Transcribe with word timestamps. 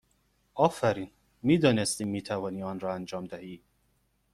آفرین! 0.55 1.11
می 1.43 1.57
دانستیم 1.57 2.07
می 2.07 2.21
توانی 2.21 2.63
آن 2.63 2.79
را 2.79 2.93
انجام 2.93 3.25
دهی! 3.25 3.61